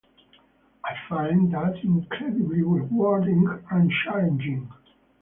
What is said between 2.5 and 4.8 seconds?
rewarding and challenging.